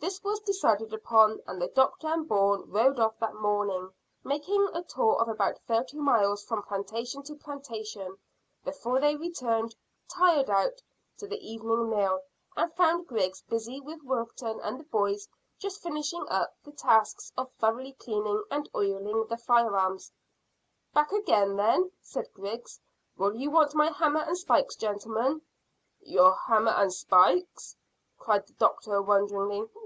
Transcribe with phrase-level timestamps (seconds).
[0.00, 3.92] This was decided upon, and the doctor and Bourne rode off that morning,
[4.24, 8.16] making a tour of about thirty miles from plantation to plantation,
[8.64, 9.74] before they returned,
[10.08, 10.80] tired out,
[11.18, 12.22] to the evening meal,
[12.56, 15.28] and found Griggs busy with Wilton and the boys
[15.58, 20.10] just finishing up the task of thoroughly cleaning and oiling the firearms.
[20.94, 22.80] "Back again, then?" said Griggs.
[23.18, 25.42] "Will you want my hammer and spikes, gentlemen?"
[26.00, 27.76] "Your hammer and spikes?"
[28.18, 29.66] cried the doctor, wonderingly.